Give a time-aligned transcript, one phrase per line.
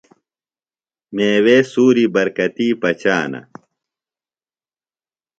[1.15, 3.41] میوے سُوری برکتی پچانہ۔